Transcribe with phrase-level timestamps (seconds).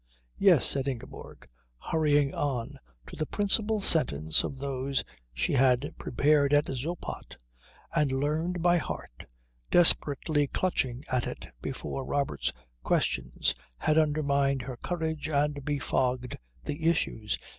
[0.39, 1.45] "Yes," said Ingeborg,
[1.77, 7.37] hurrying on to the principal sentence of those she had prepared at Zoppot
[7.93, 9.27] and learned by heart,
[9.69, 12.51] desperately clutching at it before Robert's
[12.81, 17.37] questions had undermined her courage and befogged the issues.